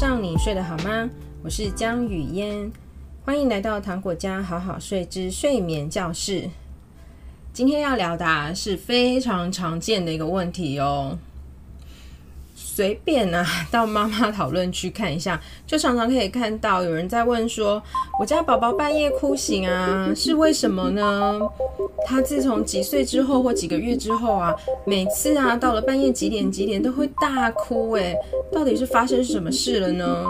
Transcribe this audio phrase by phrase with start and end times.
[0.00, 1.10] 上你睡得好吗？
[1.44, 2.72] 我是江雨嫣，
[3.22, 6.48] 欢迎来到糖果家好好睡之睡眠教室。
[7.52, 11.18] 今天要聊的，是非常常见的一个问题哦。
[12.54, 17.82] 随便啊，到妈妈讨论区看一下，就常常可以看到有人在问说
[18.18, 21.38] ：“我家宝宝半夜哭醒啊，是为什么呢？
[22.06, 24.54] 他自从几岁之后或几个月之后啊，
[24.84, 28.16] 每次啊到了半夜几点几点都会大哭，诶，
[28.52, 30.24] 到底是发生什么事了呢？”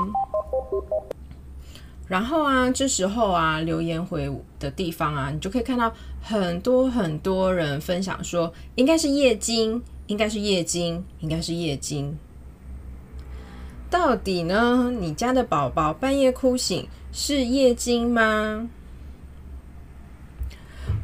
[2.06, 4.28] 然后啊，这时候啊，留言回
[4.59, 12.19] 的地方啊，你就可以看到很多很多人分享说，应该是夜惊，应该是夜惊，应该是夜惊。
[13.89, 14.92] 到底呢？
[15.00, 18.69] 你家的宝宝半夜哭醒是夜惊吗？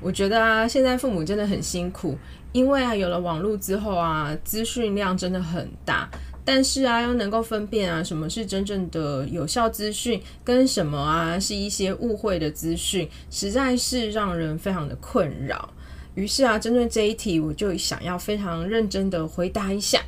[0.00, 2.16] 我觉得啊，现在父母真的很辛苦，
[2.52, 6.08] 因为啊，有了网络之后啊，资讯量真的很大，
[6.44, 15.72] 但是啊，要能够分辨啊，什么是真正的有效资讯，跟什么啊是一些误会的资讯，实在是让人非常的困扰。
[16.14, 20.00] 于是啊，针对这一题，我就想要非常认真的回答一下。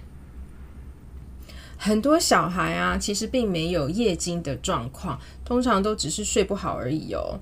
[1.77, 7.39] 很多小孩啊，其实并没有夜惊的状况，通常都只是睡不好而已哦。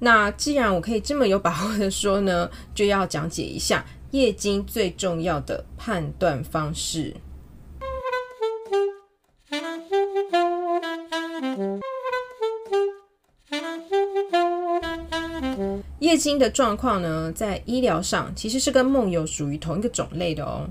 [0.00, 7.14] 那既然我可以这么有把握的说呢， 就要讲解一下夜惊最重要的判断方式。
[15.98, 20.68] 夜惊的状况呢，在医疗上其实是跟梦游属于同一个种类的哦。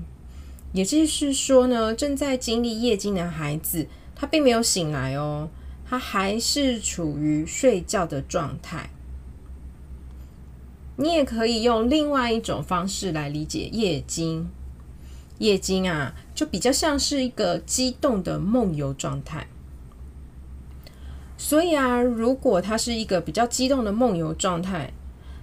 [0.72, 5.48] 也就是说呢，正在经历夜惊的孩子，他并没有醒来哦，
[5.88, 8.90] 他还是处于睡觉的状态。
[10.96, 14.48] 你也可以用另外一种方式来理解夜惊。
[15.38, 19.46] 夜惊啊，就比较像是一个激动的梦游状态。
[21.38, 24.92] 所以啊，如果他是一个比较激动的梦游状态，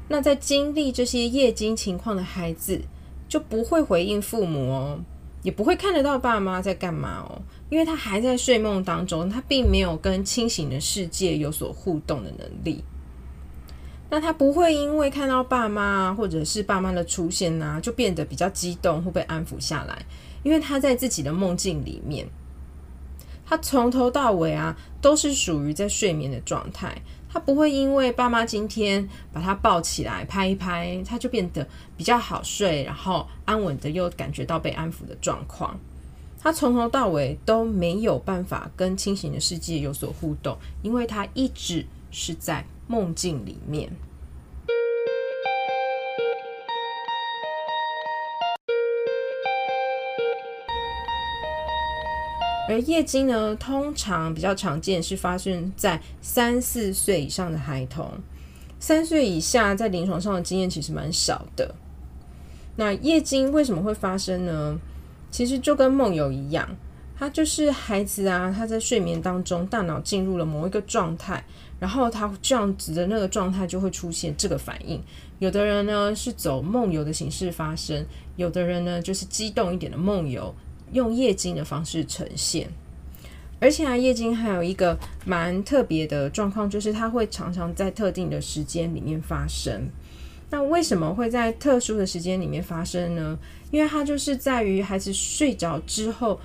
[0.10, 2.82] 那在经历这些夜惊情况的孩子，
[3.28, 5.00] 就不会回应父母哦。
[5.44, 12.84] 也不会看得到爸妈在干嘛哦，因为他还在睡梦当中，他并没有跟清醒的世界有所互动的能力。
[14.10, 20.06] 那他不会因为看到爸妈或者是爸妈的出现啊，就变得比较激动，会被安抚下来，
[20.44, 22.28] 因为他在自己的梦境里面，
[23.46, 27.02] 他从头到尾啊都是属于在睡眠的状态。
[27.30, 31.68] 他不会因为爸妈今天把他抱起来拍一拍，他就变得
[31.98, 35.78] 比较好睡，然后安稳的又感觉到被安抚的状况。
[36.40, 43.92] 他从头到尾都没有办法跟清醒的世界有所互动，因为他一直是在梦境里面。
[52.70, 58.12] 而夜惊呢，通常比较常见是发生在三四岁以上的孩童，
[58.78, 61.74] 三岁以下在临床上的经验其实蛮少的。
[62.76, 64.78] 那夜惊为什么会发生呢？
[65.32, 66.70] 其实就跟梦游一样，
[67.18, 71.44] 他就是孩子啊，他在睡眠当中，大脑进入了某一个状态，
[71.80, 75.02] 然后他这样子的那个状态就会出现这个反应。
[75.40, 78.06] 有的人呢是走梦游的形式发生，
[78.36, 80.54] 有的人呢就是激动一点的梦游。
[80.94, 82.66] 用夜惊的方式呈现，
[83.60, 89.90] 而且啊，夜惊还有一个蛮特别的状况，就是它会常常在特定的时间里面发生。
[90.50, 93.38] 那为什么会在特殊的时间里面发生呢？
[93.70, 96.40] 因为它就是在于孩子睡着之后，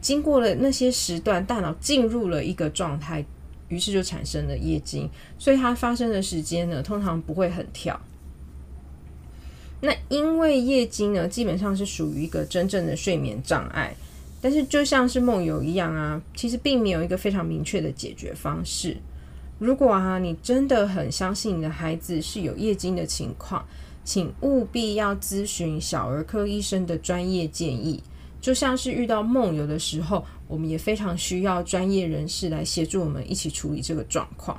[0.00, 3.24] 经过了那些时段，大脑进入了一个状态，
[3.68, 5.08] 于是就产生了夜惊。
[5.38, 8.00] 所以它发生的时间呢，通常不会很跳。
[9.80, 13.94] 那因为夜惊呢，基本上是属于一个真正的睡眠障碍，
[14.40, 18.96] 但是就像是梦游一样啊，其实并没有一个非常明确的解决方式。
[19.58, 23.66] 如果啊，你真的很相信你的孩子是有夜惊的情况，
[24.04, 28.02] 请务必要咨询小儿科医生的专业建议。
[28.46, 34.56] 就像是遇到梦游的时候，我们也非常需要专业人士来协助我们一起处理这个状况。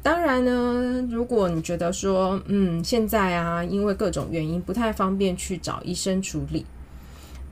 [0.00, 6.64] 当然呢，如果你觉得说，嗯，现在啊，因为各种原因不太方便去找医生处理，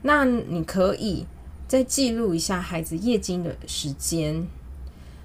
[0.03, 1.25] 那你可以
[1.67, 4.45] 再记录一下孩子夜惊的时间。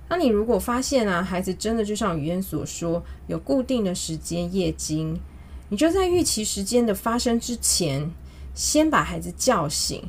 [0.09, 5.21] 那你如果发现啊，孩子真的就像语言所说，有固定的时间夜惊，
[5.69, 8.11] 你就在预期时间的发生之前，
[8.55, 10.03] 先把孩子叫醒。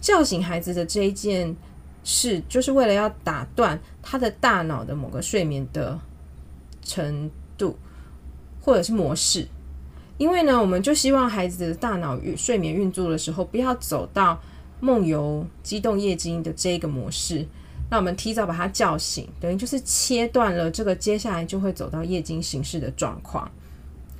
[0.00, 1.56] 叫醒孩子的这一件
[2.04, 5.98] 事就是为了要打断他的大脑的某个睡眠的
[6.82, 7.76] 程度
[8.60, 9.48] 或者是模式。
[10.20, 14.38] 因为呢，我们就希望孩子的大脑与睡眠运作的时候，不要走到
[14.78, 17.46] 梦游、激动夜惊的这个模式。
[17.88, 23.50] 那我们提早把他叫醒，等于就是切断了这个接下来就会走到夜惊形式的状况，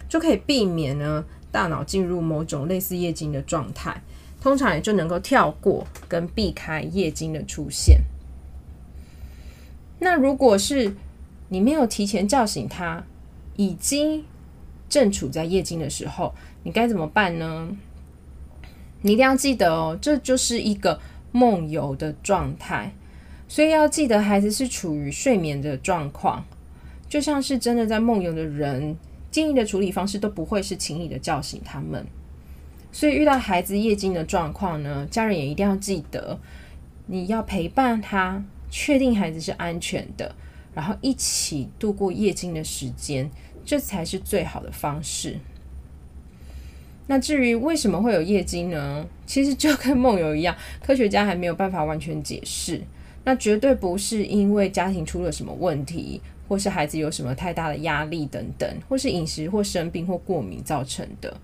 [0.08, 4.02] 就可以避免呢大脑进入某种类似夜惊的状态，
[4.40, 8.00] 通常也就能够跳过跟避开夜惊的出现。
[9.98, 10.96] 那如果是
[11.50, 13.04] 你没有提前叫醒他，
[13.56, 14.24] 已经
[14.90, 16.34] 正处在夜惊的时候，
[16.64, 17.68] 你该怎么办呢？
[19.02, 21.00] 你一定要记得哦，这就是一个
[21.32, 22.92] 梦游的状态，
[23.48, 26.44] 所以要记得孩子是处于睡眠的状况，
[27.08, 28.94] 就像是真的在梦游的人，
[29.30, 32.04] 建议的处理方式都不会是轻易的叫醒他们。
[32.92, 36.38] 所以遇到孩子夜惊的状况呢，家人也一定要记得，
[37.06, 40.34] 你要陪伴他，确定孩子是安全的，
[40.74, 43.30] 然后一起度过夜惊的时间。
[43.64, 45.38] 这才是最好的方式。
[47.06, 49.04] 那至于为什么会有夜惊呢？
[49.26, 52.80] 其实就跟梦游一样，科学家还没有办法完全解释。
[53.24, 61.36] 那绝对不是因为家庭出了什么问题，或是孩子有什么太大的压力等等，或是饮食或生病或过敏造成的。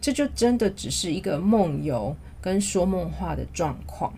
[0.00, 4.12] 这就真的只是一个梦游跟说梦话的状况。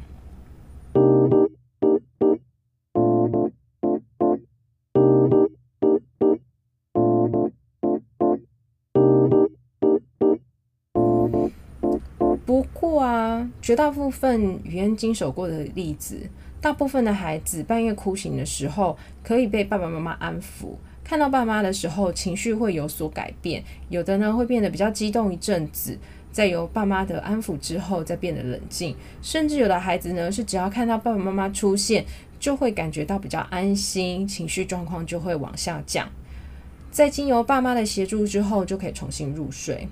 [13.64, 16.20] 绝大部分语言经手过的例子，
[16.60, 20.74] 大部分的孩子半夜哭醒的时候，可以被爸爸妈妈安抚。
[21.02, 25.98] 看到爸妈的时候，情绪会有所改变，有的呢会变得比较激动一阵子，
[26.30, 28.94] 再由爸妈的安抚之后，再变得冷静。
[29.22, 32.04] 甚至有的孩子呢，是只要看到爸爸妈妈出现，
[32.38, 36.06] 就会感觉到比较安心，情绪状况就会往下降。
[36.90, 39.88] 在经由爸妈的协助之后，就可以重新入睡。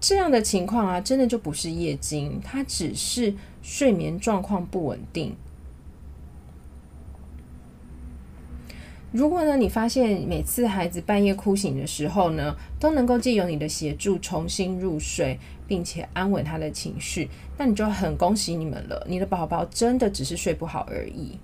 [0.00, 5.34] 这样的情况啊，真的就不是夜惊，它只是睡眠状况不稳定。
[9.10, 21.38] 如果呢，你发现每次孩子半夜哭醒的时候呢，都能够借由你的协助重新入睡，并且安稳他的情绪，那你就很恭喜你们了，你的宝宝真的只是睡不好而已。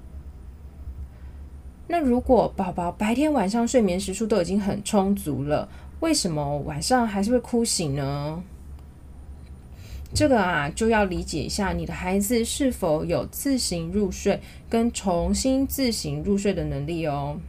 [1.89, 5.69] 那如果宝宝白天晚上睡眠时数都已经很充足了，
[6.00, 8.43] 为什么晚上还是会哭醒呢？
[10.12, 17.41] 这个啊，就要理解一下你的孩子是否有自行入睡跟重新自行入睡的能力哦。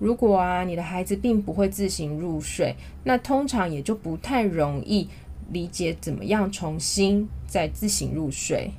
[0.00, 2.74] 如果啊，你的孩子并不会自行入睡，
[3.04, 5.08] 那通常也就不太容易
[5.50, 8.72] 理解怎么样重新再自行入睡。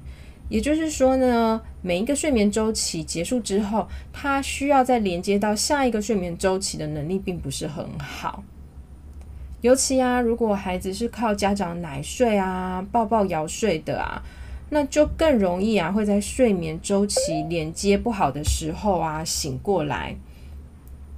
[0.49, 8.43] 也就是说呢，每一个睡眠周期结束之后，他需要再连接到下一个睡眠周期的能力并不是很好。
[9.61, 14.23] 尤其啊，如果孩子是靠家长奶睡啊、抱抱摇睡的啊，
[14.69, 20.15] 那就更容易啊，会在睡眠周期连接不好的时候啊醒过来，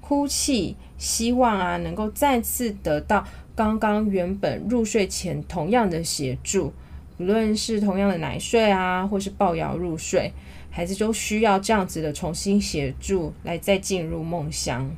[0.01, 3.23] 哭泣，希望啊能够再次得到
[3.55, 6.73] 刚刚原本入睡前同样的协助。
[7.21, 10.33] 无论是同样的奶睡啊，或是抱摇入睡，
[10.71, 14.89] 孩子都需要这样子的重新协助，来再进入梦乡。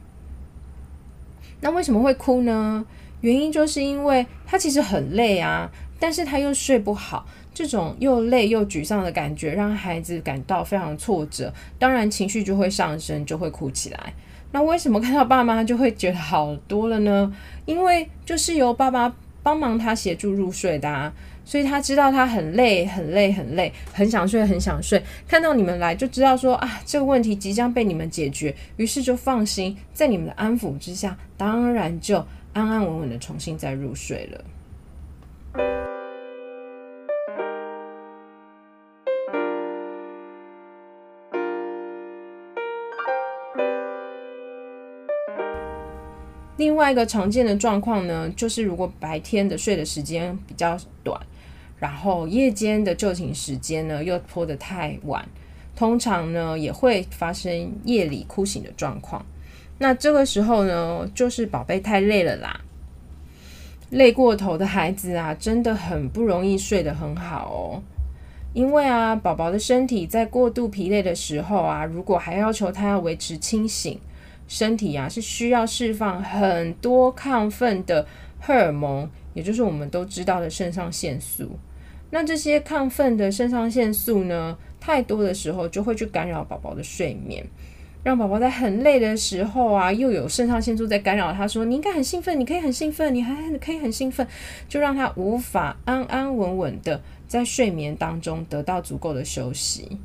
[1.60, 2.86] 那为什么会哭呢？
[3.20, 14.13] 原因就是因为他其实很累啊，但是他又睡不好，这种又累又沮丧的感觉，让孩子感到非常挫折，当然情绪就会上升，就会哭起来。
[14.53, 17.36] 那为什么看到爸妈就会觉得好多了呢？
[17.65, 21.13] 因为就是由爸爸帮忙他协助入睡的啊。
[21.45, 25.03] 所以他知道他很累，很累，很累，很想睡，很想睡。
[25.27, 32.17] 看到你们来，就知道说啊，这个问题即将被你们解决，于是就放心，在你们的安抚之下，当然就
[32.53, 34.43] 安安稳稳的重新再入睡了。
[46.55, 51.19] 另外一个常见的状况呢，就是如果白天的睡的时间比较短。
[51.83, 55.27] 然后夜间的就寝时间呢，又拖得太晚，
[55.75, 59.25] 通常呢也会发生夜里哭醒的状况。
[59.79, 62.61] 那这个时候呢，就是宝贝太累了啦，
[63.89, 67.83] 累过头的孩子啊，真的很不容易睡得很好哦。
[68.53, 73.99] 因为啊，宝宝的身体在过度疲累的时候啊，如果还要求他要维持清醒，
[74.47, 78.07] 身体啊是需要释放很多亢奋的
[78.39, 81.59] 荷尔蒙，也就是我们都知道的肾上腺素。
[82.15, 87.43] 那这些亢奋的肾上腺素呢，太多的时候，就会去干扰宝宝的睡眠，
[88.03, 94.27] 让宝宝在很累的时候啊，又有肾上腺素在干扰他，说你应该很兴奋，你可以很兴奋，你还可以很兴奋，
[94.70, 99.98] 就让他无法安安稳稳的在睡眠当中得到足够的休息。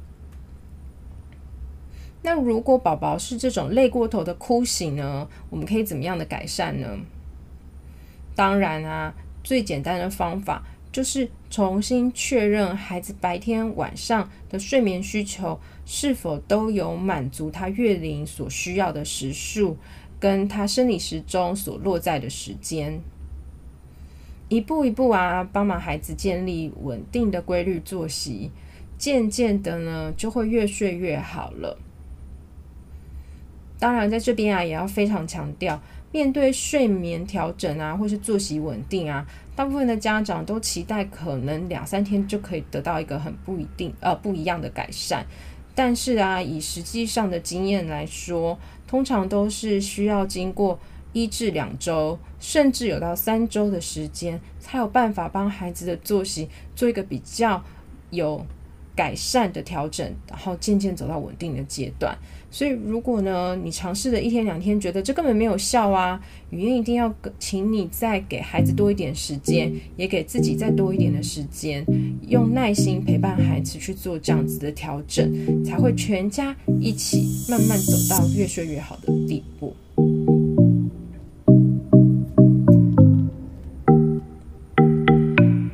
[2.22, 6.88] 那如果宝宝是这种累过头的哭醒呢，我们可以怎么样的改善呢？
[8.34, 9.12] 当然啊，
[9.44, 10.64] 最简单的方法。
[10.98, 19.76] 就是重新确认孩子白天晚上的睡眠需求是否都有满足他月龄所需要的时数，
[20.18, 23.00] 跟他生理时钟所落在的时间，
[24.48, 28.50] 一步一步啊，帮忙孩子建立稳定的规律作息，
[28.98, 31.78] 渐渐的呢，就会越睡越好了。
[33.78, 39.24] 当然，在这边啊，也要非常强调，面对睡眠调整啊，或是作息稳定啊。
[39.58, 45.26] 大部分的家长都期待可能两三天就可以得到一个很不一定呃不一样的改善，
[45.74, 50.78] 但是啊，以实际上的经验来说，通常都是需要经过
[51.12, 57.60] 一至两周，甚至有到三周的时间，才有办法帮孩子的作息做一个比较
[58.10, 58.46] 有
[58.94, 62.16] 改善的调整，然后渐渐走到稳定的阶段。
[62.50, 66.18] 所以，如果呢，你尝试了一天两天，觉得这根本没有效啊，
[66.50, 71.84] 语音一定要请你再给孩子多一点时间，也给自己再多一点的时间，
[72.26, 79.76] 用耐心陪伴孩子去做这样子的调整，才会全家一起慢慢走到越睡越好的地步。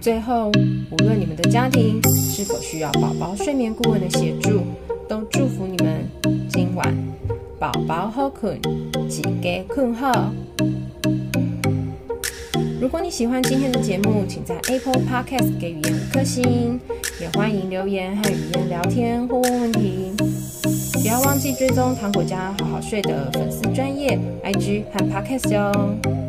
[0.01, 0.51] 最后，
[0.91, 4.61] 无论你们的家庭是否需要宝宝睡眠顾问的协助，
[5.09, 6.05] 都祝福你们
[7.65, 8.61] 宝宝好困，
[9.09, 10.31] 几个困好。
[12.79, 16.79] 如果你喜欢今天的节目，请在 Apple Podcast 给语言五颗星，
[17.19, 20.13] 也欢迎留言和语言聊天或问问题。
[21.01, 26.24] 不要忘记追踪糖果家好好睡的粉丝专业 IG 和 Podcast 哟。